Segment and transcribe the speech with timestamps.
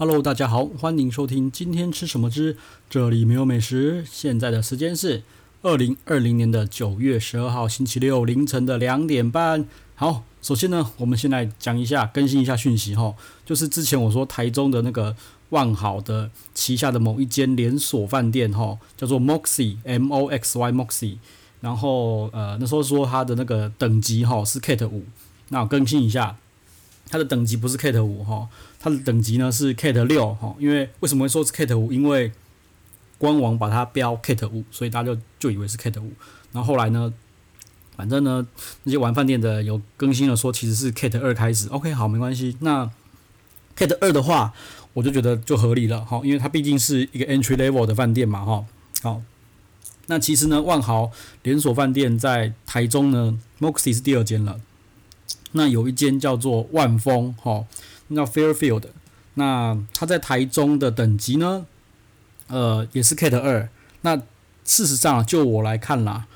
[0.00, 2.56] Hello，大家好，欢迎收听今天吃什么之
[2.88, 4.04] 这里没有美食。
[4.08, 5.24] 现在的时间是
[5.62, 9.66] 二零二零年的九月十二号星期六凌晨的两点半。
[9.96, 15.16] 好，首先呢，我们先来讲一下更新一下讯息哈，就是之前我说台中的那个
[15.48, 21.16] 万豪的旗下的某一间连锁饭店哈，叫做 Moxy M O X Y Moxy，
[21.60, 25.02] 然后呃那时候说它的那个等级哈是 Cat 五，
[25.48, 26.36] 那我更新一下。
[27.08, 28.48] 它的等级不是 Cat 五哈，
[28.78, 30.54] 它的等级呢是 Cat 六哈。
[30.58, 31.92] 因为为什么会说是 Cat 五？
[31.92, 32.30] 因为
[33.16, 36.12] 官网把它标 Cat 五，所以大家就就以为是 Cat 五。
[36.52, 37.12] 然后后来呢，
[37.96, 38.46] 反正呢
[38.84, 41.68] 那些玩饭店的有更新了，说其实是 Cat 二开始。
[41.68, 42.56] OK，好，没关系。
[42.60, 42.90] 那
[43.76, 44.52] Cat 二的话，
[44.92, 48.64] 我就觉得就合理了哈，因为它毕竟是一个 Entry Level 的饭店嘛哈。
[49.02, 49.22] 好，
[50.06, 51.10] 那其实呢，万豪
[51.42, 54.60] 连锁饭店在台中呢，Moxie 是第二间了。
[55.52, 57.64] 那有一间叫做万丰，哈，
[58.08, 58.84] 那 Fairfield，
[59.34, 61.64] 那它在台中的等级呢，
[62.48, 63.68] 呃，也是 Cat 二。
[64.02, 64.16] 那
[64.64, 66.26] 事实上，就我来看啦，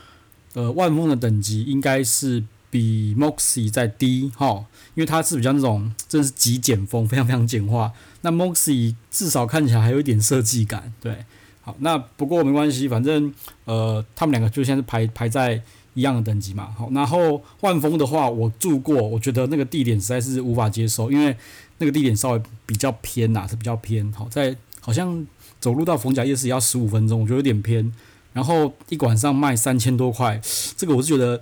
[0.55, 7.93] 呃，万丰的等级应该是比 Moxy 在低，哈，因为它是比较那种，真是极简风，非常非常简化。
[8.23, 11.25] 那 Moxy 至少看起来还有一点设计感，对，
[11.61, 13.35] 好，那不过没关系，反正
[13.67, 15.63] 呃，他们两个就像是排排在。
[15.95, 21.37] 一样的等级嘛，好，然后万丰的话，我住过，我觉得那个地点实在是无法接受，因为
[21.79, 25.27] 那个地点稍微比较偏呐、啊，是比较偏，好，在好像
[25.61, 27.93] 走路到逢甲夜市也要十五分钟，我觉得有点偏。
[28.33, 30.41] 然后一晚上卖三千多块，
[30.77, 31.39] 这个我是觉得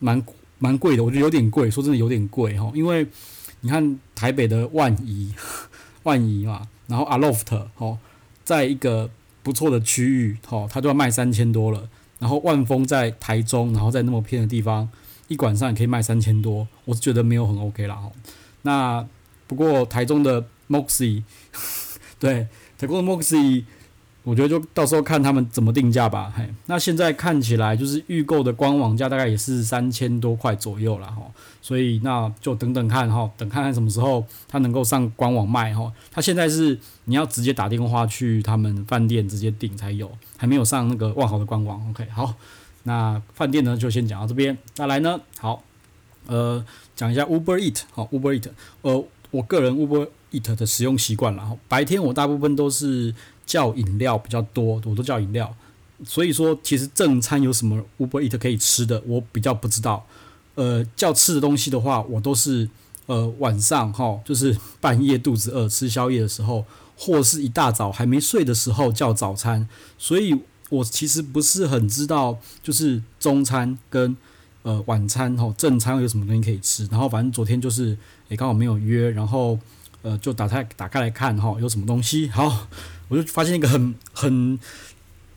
[0.00, 0.20] 蛮
[0.58, 3.06] 蛮贵的，我觉得有点贵，说真的有点贵哈，因为
[3.60, 5.32] 你看台北的万怡，
[6.02, 7.96] 万怡嘛，然后 Aloft 哈，
[8.44, 9.08] 在一个
[9.44, 11.88] 不错的区域，哈，它都要卖三千多了。
[12.18, 14.88] 然后万丰在台中，然后在那么偏的地方，
[15.28, 17.98] 一晚上也可以卖三千多，我是觉得没有很 OK 啦。
[18.62, 19.06] 那
[19.46, 21.22] 不过台中的 Moxie，
[22.18, 23.64] 对，台中的 Moxie。
[24.26, 26.32] 我觉得就到时候看他们怎么定价吧。
[26.36, 31.22] 嘿，那现在看起来就是预购的官网价大概也是三千多块左右了哈。
[31.62, 35.92] 所以那就等等看哈，等看看什么时候它能够上官网卖哈。
[36.10, 41.88] 它现在是你要直接打电话去他们饭店直接订才有，还没有上那个万豪的官网。
[41.90, 42.34] OK，好，
[42.82, 44.58] 那饭店呢就先讲到这边。
[44.74, 45.62] 再来呢，好，
[46.26, 46.64] 呃，
[46.96, 48.48] 讲一下 Uber Eat 好，Uber Eat，
[48.82, 51.56] 呃，我个人 Uber Eat 的使用习惯了哈。
[51.68, 53.14] 白天我大部分都是。
[53.46, 55.54] 叫饮料比较多，我都叫饮料，
[56.04, 60.04] 所以说其实正餐有什么 Uber Eat 可以吃的，我比较不知道。
[60.56, 62.68] 呃，叫吃的东西的话，我都是
[63.06, 66.64] 呃晚上哈，就是半夜肚子饿吃宵夜的时候，
[66.96, 69.68] 或是一大早还没睡的时候叫早餐，
[69.98, 70.34] 所以
[70.70, 74.16] 我其实不是很知道，就是中餐跟
[74.62, 76.86] 呃晚餐哈正餐有什么东西可以吃。
[76.90, 77.96] 然后反正昨天就是
[78.28, 79.58] 也刚好没有约，然后
[80.02, 82.68] 呃就打开打开来看哈有什么东西好。
[83.08, 84.58] 我就发现一个很很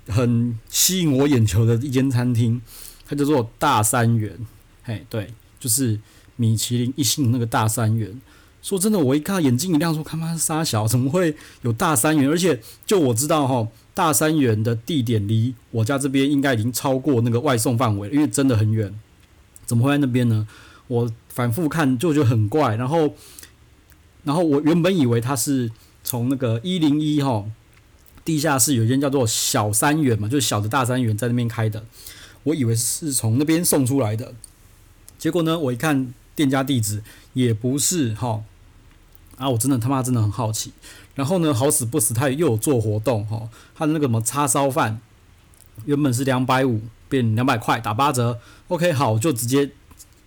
[0.08, 2.60] 很吸引我眼球的一间餐厅，
[3.06, 4.36] 它叫做大三元，
[4.84, 6.00] 嘿，对，就是
[6.36, 8.20] 米其林一星那个大三元。
[8.62, 12.28] 说真的，我一看眼睛一亮，说他妈是杀小，怎么会有大三元？
[12.28, 18.94] 而且就我知道哈，大三元的地点离我家这边应该已经超过那个外送范围了，因为真的很远。
[19.66, 20.48] 怎么会在那边呢？
[20.88, 22.76] 我反复看就觉得很怪。
[22.76, 23.14] 然后，
[24.24, 25.72] 然后我原本以为它是
[26.04, 27.46] 从那个一零一哈。
[28.26, 31.84] 地下室有一间叫做小三元嘛，就是小的大三元在那边开的，
[32.44, 34.36] 我以为是从那边送出来的，
[35.18, 37.02] 结果呢，我一看店家地址
[37.34, 38.44] 也不是哈，
[39.38, 40.74] 啊，我真的他妈真的很好奇，
[41.16, 45.02] 然后呢，好死不死他又有做活动哈，他的那个什么叉烧饭
[45.86, 49.66] 原本是两百五变两百块打八折，OK 好，就直接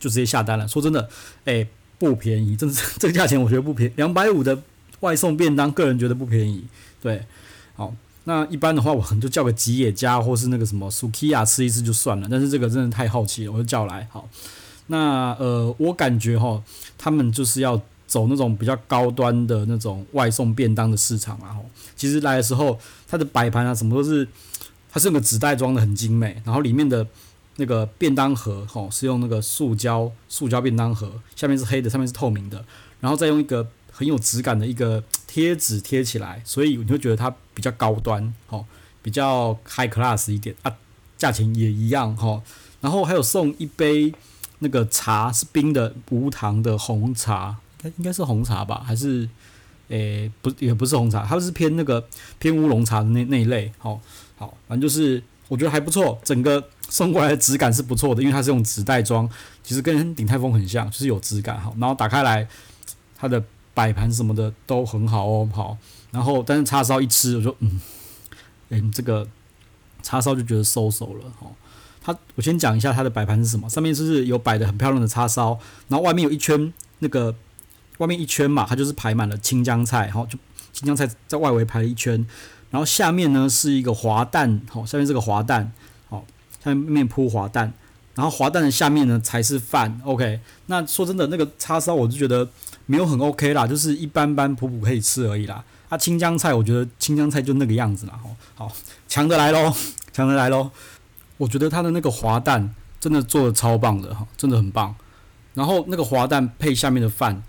[0.01, 1.09] 就直接下单了，说真的，
[1.45, 1.69] 哎、
[2.11, 4.61] 不便宜，真是 这个价钱我觉得不便宜，两百五的
[5.01, 6.65] 外送便当个人觉得不便宜，
[7.01, 7.23] 对。
[7.75, 12.27] 好，那一般的话，我可能就叫个吉野家或是那个什么 Sukiya 吃一次就算了。
[12.31, 14.07] 但是这个真的太好奇了，我就叫来。
[14.11, 14.29] 好，
[14.89, 16.61] 那呃，我感觉哈，
[16.99, 21.55] 他们就是要走那种比较高端的那种外送便当的市场啊。
[21.55, 21.61] 哈，
[21.97, 22.79] 其实来的时候，
[23.09, 24.27] 它的摆盘啊什么都是，
[24.91, 27.07] 它是用个纸袋装的很精美，然后里面的
[27.57, 32.65] 那个便当盒哈是用那个塑胶塑胶便当盒，下面是黑的，上面是透明的，
[33.01, 35.03] 然后再用一个很有质感的一个。
[35.35, 38.63] 贴纸贴起来，所以你会觉得它比较高端，哦，
[39.01, 40.71] 比较 high class 一点啊，
[41.17, 42.43] 价钱也一样哈。
[42.83, 44.13] 然后还有送一杯
[44.59, 48.83] 那个茶是冰的无糖的红茶，应该应该是红茶吧？
[48.87, 49.27] 还是
[49.89, 52.07] 诶、不也不是红茶，它是偏那个
[52.39, 53.73] 偏乌龙茶的那那一类。
[53.79, 53.99] 好，
[54.37, 59.29] 好，反正就是我觉得还不错，整个送过来的质感是不错的，因为它是用纸袋装，
[59.63, 61.73] 其实跟鼎泰丰很像，就是有质感哈。
[61.79, 62.47] 然后打开来，
[63.17, 63.43] 它的。
[63.75, 65.79] 摆盘什么的都很好哦，好。
[66.11, 67.81] 然后但是叉烧一吃，我就嗯，
[68.69, 69.27] 哎，这个
[70.03, 71.51] 叉烧就觉得收手了哈。
[72.03, 75.59] 它我先讲一下它的摆盘是什么，上面就是有摆的很漂亮的叉烧，
[75.89, 77.35] 然后外面有一圈那个
[77.97, 80.39] 外面一圈嘛，它就是排满了青江菜，好，就
[80.75, 82.27] 青江菜在外围排了一圈，
[82.71, 85.73] 然后下面呢是一个滑蛋，好，下面是个滑蛋，
[86.63, 87.73] 下面铺滑蛋。
[88.15, 90.39] 然后滑蛋的下面呢才是饭，OK。
[90.67, 92.47] 那说真的，那个叉烧我就觉得
[92.85, 95.65] 没有很 OK 啦，就是一般般普普可以吃而已啦。
[95.89, 98.21] 啊，青江菜我觉得青江菜就那个样子啦。
[98.55, 98.71] 好，
[99.09, 99.75] 强的来喽，
[100.13, 100.71] 强的来喽。
[101.39, 104.95] 我觉得它的那个滑蛋真的做的超棒的哈，真的很棒。
[105.55, 107.43] 然后那个滑蛋配下面的饭，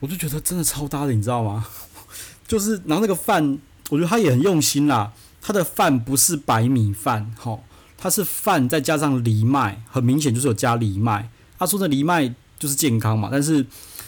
[0.00, 1.66] 我就觉得真的超搭的，你知道吗？
[2.46, 3.58] 就是然后那个饭，
[3.88, 5.14] 我觉得他也很用心啦。
[5.40, 7.64] 他的饭不是白米饭，好。
[8.02, 11.30] 它是饭再加上藜麦，很明显就是有加藜麦。
[11.56, 13.64] 他说的藜麦就是健康嘛，但是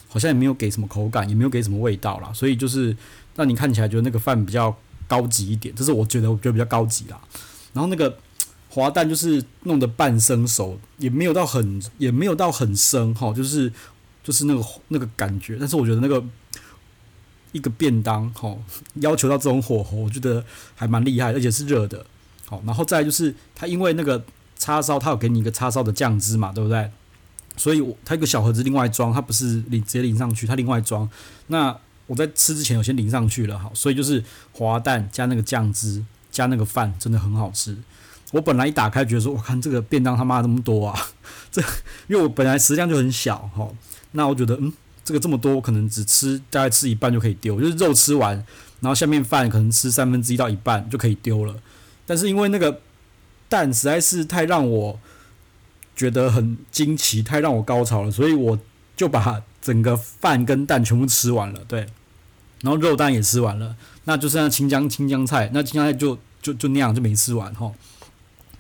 [0.08, 2.32] 好像也没有给什么口感，也没有给什么味道啦。
[2.32, 2.96] 所以就是
[3.36, 4.76] 让你看起来觉得那个饭比较
[5.06, 7.20] 高级一点，这是我觉得我觉得比较高级啦。
[7.72, 8.18] 然后那个
[8.68, 13.72] 滑蛋就是弄得半生熟，也没有到很也没有到很生哈，就是
[14.24, 15.56] 就是那个那个感觉。
[15.60, 16.20] 但是我觉得那个
[17.52, 18.56] 一个便当哈，
[18.94, 20.44] 要求到这种火候，我觉得
[20.74, 22.04] 还蛮厉害，而且是热的。
[22.66, 24.24] 然后再就是它，因为那个
[24.58, 26.90] 叉烧，它有给你一个叉烧的酱汁嘛，对不对？
[27.56, 31.08] 所以我它一个小盒子另外装，它不是你直接淋上去，它另外装。
[31.46, 34.22] 那我在吃之前，我先淋上去了，好，所以就是
[34.52, 37.76] 滑蛋加那个酱汁加那个饭，真的很好吃。
[38.32, 41.00] 我本来一打开觉得说，我看这个便当他妈那么多啊，
[41.52, 41.62] 这
[42.08, 43.68] 因为我本来食量就很小，哈，
[44.12, 44.72] 那我觉得嗯，
[45.04, 48.34] 这个这么多，我可能只吃大概吃一半就可以丢，就是肉吃完，
[48.80, 51.54] 然后下面饭可能吃三分之一到一半就可以丢了。
[52.06, 52.80] 但是因为那个
[53.48, 54.98] 蛋实在是太让我
[55.96, 58.58] 觉得很惊奇，太让我高潮了，所以我
[58.96, 61.86] 就把整个饭跟蛋全部吃完了，对，
[62.62, 67.72] 然后肉蛋也吃完了，那就剩下青江青江菜，那青江菜就就就那样就没吃完哈，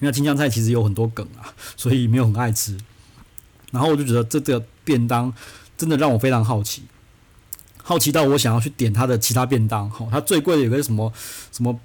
[0.00, 2.78] 因为青江菜其实有很多梗啊，所以没有很爱吃。
[3.72, 5.34] 然后我就觉得这个便当
[5.76, 6.84] 真的让我非常好奇，
[7.82, 11.12] 好奇到我想要去点它的其他便当，哈，它最贵的有个什么
[11.50, 11.80] 什么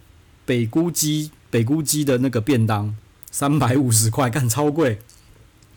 [0.45, 1.31] 北菇鸡。
[1.49, 2.95] 北菇鸡的那个便当
[3.31, 4.99] 三百五十块，干超贵，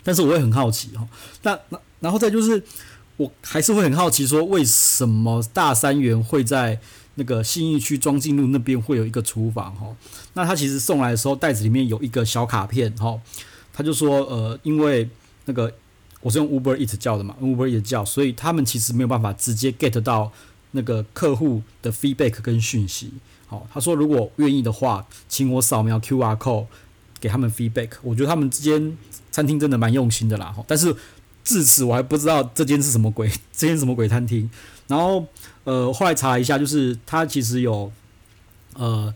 [0.02, 1.06] 但是我会很好奇哈，
[1.42, 2.62] 那那然后再就是
[3.16, 6.80] 我还是会很好奇说，为什么大三元会在
[7.14, 9.86] 那个信义区庄敬路那边会有一个厨房哈？
[10.34, 13.20] 那他其实送来的时候袋子里面有一个小卡片哈，
[13.72, 15.08] 他就说呃，因为
[15.44, 15.72] 那个
[16.20, 20.32] 我是用 Uber Eat 叫的嘛，Uber Eat 叫，所以他们其实没有办法直接 get 到
[20.70, 23.12] 那个客户的 feedback 跟讯息。
[23.52, 26.66] 哦，他说如果愿意的话，请我扫描 QR code
[27.20, 27.90] 给他们 feedback。
[28.02, 28.96] 我觉得他们之间
[29.30, 30.54] 餐厅真的蛮用心的啦。
[30.66, 30.94] 但是
[31.44, 34.50] 至此我还不知道这间是什么鬼， 这间什么鬼餐厅。
[34.88, 35.24] 然后
[35.64, 37.92] 呃，后来查了一下，就是他其实有
[38.74, 39.12] 呃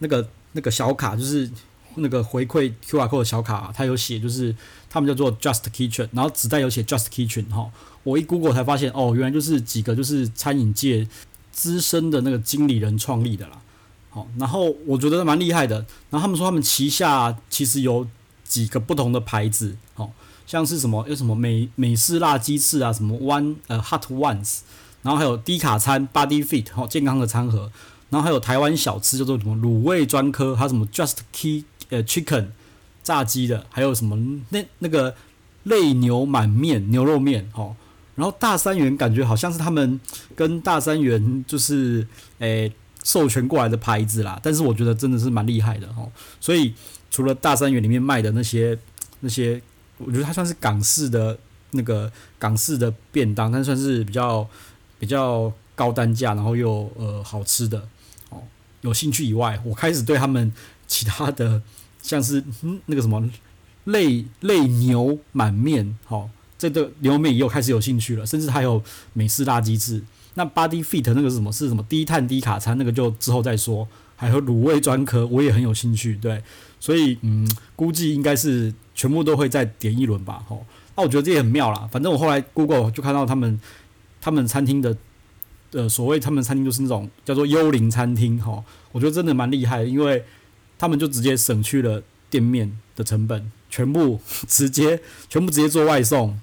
[0.00, 1.50] 那个那个小卡，就是
[1.94, 4.54] 那个回馈 QR code 的小卡，他有写就是
[4.90, 7.70] 他们叫做 Just Kitchen，然后纸袋有写 Just Kitchen 哈。
[8.02, 11.08] 我一 Google 才发现哦，原来就是几个就是餐饮界
[11.50, 13.60] 资深的那个经理人创立的啦。
[14.16, 15.76] 哦然后我觉得蛮厉害的。
[16.08, 18.06] 然后他们说他们旗下其实有
[18.44, 20.10] 几个不同的牌子，哦，
[20.46, 24.60] 像是什么有什么美美式辣鸡翅啊，什么 One 呃 Hot Ones，
[25.02, 27.70] 然后还有低卡餐 Body Fit 哦，健康的餐盒，
[28.08, 32.46] 然后还有台湾小吃叫做什么卤味专科，还有什么 Just Key 呃 Chicken
[33.02, 34.16] 炸鸡的，还有什么
[34.48, 35.14] 那那个
[35.64, 37.76] 泪牛满面牛肉面哦。
[38.14, 40.00] 然后大三元感觉好像是他们
[40.34, 42.08] 跟大三元就是
[42.38, 42.72] 诶。
[43.06, 46.10] 授权过来的牌子啦，但是我觉得真的是蛮厉害的哦。
[46.40, 46.74] 所以
[47.08, 48.76] 除了大三元里面卖的那些
[49.20, 49.62] 那些，
[49.98, 51.38] 我觉得它算是港式的
[51.70, 54.44] 那个港式的便当，但算是比较
[54.98, 57.88] 比较高单价，然后又呃好吃的
[58.30, 58.42] 哦。
[58.80, 60.52] 有兴趣以外，我开始对他们
[60.88, 61.62] 其他的
[62.02, 63.30] 像是嗯那个什么
[63.84, 68.82] 类类牛满面，好，这个牛肉面又开始有兴趣了，甚至还有
[69.12, 70.02] 美式辣鸡翅。
[70.34, 71.50] 那 Body Fit 那个是什么？
[71.52, 72.76] 是什么低碳低卡餐？
[72.76, 73.86] 那个就之后再说。
[74.18, 76.16] 还有卤味专科，我也很有兴趣。
[76.16, 76.42] 对，
[76.80, 80.42] 所以嗯，估计应该是全部都会再点一轮吧。
[80.48, 80.64] 吼，
[80.96, 81.86] 那我觉得这也很妙啦。
[81.92, 83.60] 反正我后来 Google 就看到他们
[84.22, 84.96] 他们餐厅的
[85.72, 88.40] 呃所谓他们餐厅就是那种叫做幽灵餐厅。
[88.40, 90.24] 吼，我觉得真的蛮厉害，因为
[90.78, 94.98] 他们就直接省去了店面的成本，全部直接
[95.28, 96.40] 全部直接做外送。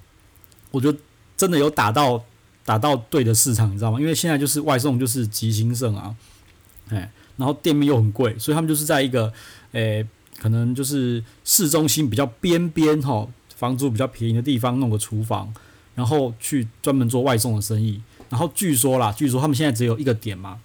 [0.74, 0.98] 我觉得
[1.36, 2.22] 真的有打到。
[2.66, 4.00] 打到对的市场，你知道吗？
[4.00, 6.16] 因为现在就是外送就是极兴盛啊，
[6.88, 9.30] 哎，然后店面又很贵，所以他们就是在一个，
[9.72, 10.02] 诶、
[10.38, 15.52] 可能就是市中心比较边边哈，房租比较便宜的地方弄个厨房，
[15.94, 18.00] 然后去专门做外送的生意。
[18.30, 20.58] 然后据说啦，据说他们现在只有一个点嘛，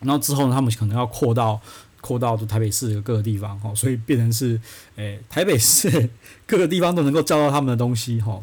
[0.00, 1.60] 然后之后呢，他们可能要扩到
[2.00, 4.58] 扩到就台北市的各个地方哈，所以变成是
[4.94, 6.08] 诶、台北市
[6.48, 8.42] 各个地方都能够叫到他们的东西哈。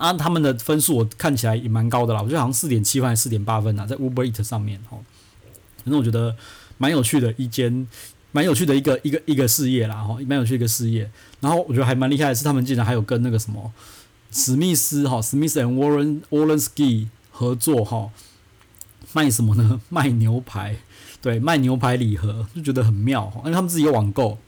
[0.00, 4.96] 啊，他们的分数我看起来也蛮高的啦，我觉得好像四点七分还是四点八分呐，在 Uber Eat 上面哈。
[5.84, 6.34] 反正我觉得
[6.78, 7.86] 蛮有趣的一间，
[8.32, 11.10] 蛮有趣的一个一个一个事业啦哈，蛮有趣一个事业。
[11.40, 13.70] 然后我觉得还蛮厉害的是，他们竟然还有跟那个什么
[14.30, 18.08] 史密斯哈，Smith and Warren Wollensky 合作哈，
[19.12, 19.82] 卖什么呢？
[19.90, 20.76] 卖牛排，
[21.20, 24.38] 对，卖牛排礼盒，就觉得很妙哈，因为他们自己有网购，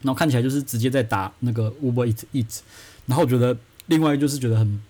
[0.00, 2.60] 然后看起来就是直接在打那个 Uber Eat Eat，
[3.04, 3.54] 然后我觉得。
[3.86, 4.80] 另外就是觉得很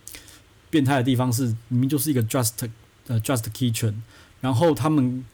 [0.71, 2.69] 变态的地方是，明明就是一个 Just
[3.07, 3.95] 呃 Just Kitchen，
[4.41, 5.25] 然后他们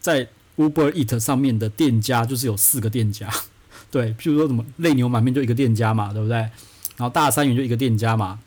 [0.00, 3.28] 在 Uber Eat 上面的店家就是有四个店家，
[3.90, 6.36] 对，譬如说什么泪牛满面就一个店家嘛，对不对？
[6.36, 8.38] 然后大三元就一个店家嘛，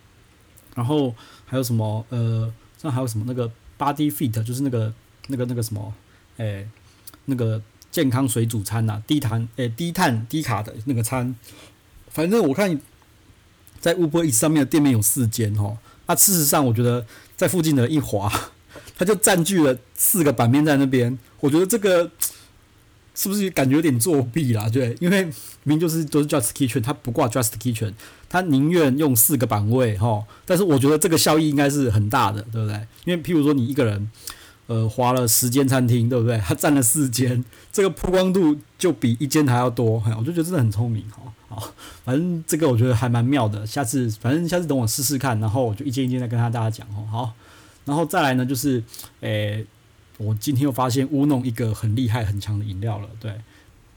[0.75, 1.13] 然后
[1.45, 4.93] 还有什么呃，像还有什么那个 Body Fit 就是那个
[5.27, 5.93] 那个那个什么，
[6.37, 6.67] 哎、
[7.25, 11.35] 那个健康水煮餐呐、低碳哎、低碳低卡的那个餐，
[12.09, 12.79] 反正我看。
[13.87, 15.77] 在 Uber Eats 上面的店面有四间哦，
[16.07, 17.05] 那事实上我觉得
[17.37, 18.29] 在附近的一滑，
[18.97, 21.17] 它就占据了四个版面在那边。
[21.39, 22.11] 我觉得这个
[23.15, 24.67] 是不是感觉有点作弊啦？
[24.67, 27.93] 对，因为明明就是都是 Just Kitchen，它不挂 Just Kitchen，
[28.27, 30.21] 它宁愿用四个版位哈。
[30.45, 32.85] 但是我觉得这个效益应该是很大的，对不对？
[33.05, 34.09] 因为譬如说你一个人。
[34.69, 36.37] 呃，花了十间餐厅，对不对？
[36.39, 37.41] 他占了四间，
[37.71, 41.26] 这个曝光度就比一间还要多，我就觉得真的很聪明哈。
[41.49, 41.71] 好，
[42.03, 43.65] 反正这个我觉得还蛮妙的。
[43.65, 47.07] 下次，反正下次等我试试看，然后我就一件一件再跟他大家讲哦。
[47.09, 47.33] 好，
[47.85, 48.83] 然后再来呢，就是，
[49.21, 49.65] 诶、
[50.17, 53.33] 我今天又发现乌弄一个很厉害、很强的饮料了，对，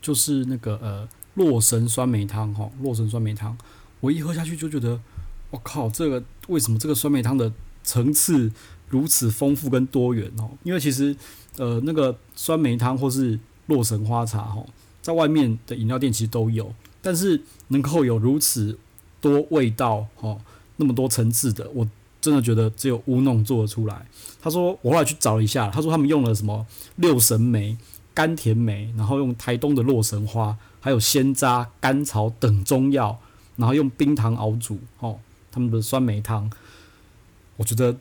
[0.01, 3.57] 就是那个呃洛神酸梅汤哈，洛神酸梅汤，
[4.01, 5.01] 我一喝下去就觉得，
[5.51, 7.53] 我靠，这个为什么这个酸梅汤的
[7.83, 8.51] 层次？
[8.91, 11.15] 如此丰富跟多元哦，因为其实，
[11.59, 14.67] 呃，那个酸梅汤或是洛神花茶哈，
[15.01, 18.79] 在外面的饮料店其实都有，但是能够有如此
[19.21, 20.37] 多味道哈，
[20.77, 21.89] 那么多层次的，我
[22.21, 24.07] 真的觉得只有乌弄做得出来。
[24.41, 26.67] 他说，我后来去找了一下，他说他们用了什么
[26.97, 27.77] 六神梅、
[28.13, 33.19] 甘甜梅，然后用台东的洛神花，还有鲜榨、甘草等中药，
[33.57, 35.19] 然后用冰糖熬煮哦，
[35.51, 36.51] 他们的酸梅汤，
[37.57, 37.97] 我觉得。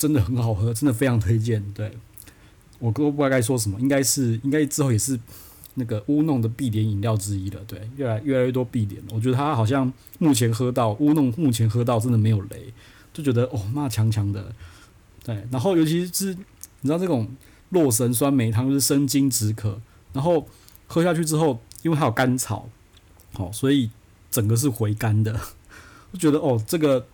[0.00, 1.62] 真的很好喝，真的非常推荐。
[1.74, 1.92] 对，
[2.78, 5.20] 我都不知道该说什么，应该是应该之后也是
[5.80, 7.60] 那个乌弄的必点饮料之一了。
[7.66, 12.72] 对，越来越来越多必点，我觉得他好像目前喝到乌弄，目前喝到真的没有雷，
[13.12, 14.54] 就觉得哦，那强强的。
[15.24, 16.32] 对，然后尤其是
[16.82, 17.26] 你知道这种
[17.70, 19.80] 洛神酸梅汤就是生津止渴，
[20.12, 20.46] 然后
[20.86, 22.68] 喝下去之后，因为它有甘草，
[23.32, 23.90] 好，所以
[24.30, 25.40] 整个是回甘的。
[26.12, 27.04] 我觉得哦，这个。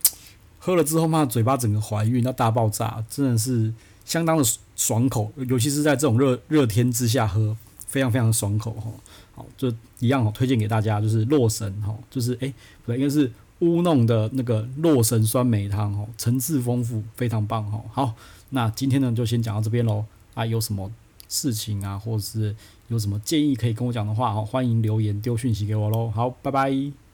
[0.58, 3.72] 喝了之后嘛，嘴巴整个怀孕到大爆炸，真的是
[4.04, 4.42] 相当的
[4.74, 7.56] 爽口，尤其是在这种热热天之下喝，
[7.86, 8.90] 非常非常爽口哈。
[9.34, 17.80] 好，就一样哦，推荐给大家，就是洛神哈，就是诶、欸，对，应该是乌弄的那个洛神酸梅汤哈，层次丰富，非常棒哈。
[17.92, 18.14] 好，
[18.50, 20.04] 那今天呢就先讲到这边喽。
[20.34, 20.90] 啊，有什么
[21.28, 22.54] 事情啊，或者是
[22.88, 26.10] 有什么建议可以跟我讲的话哈，欢迎留言丢讯息给我喽。
[26.10, 27.05] 好，拜拜。